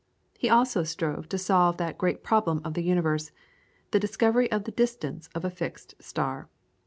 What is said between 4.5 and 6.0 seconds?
of the distance of a fixed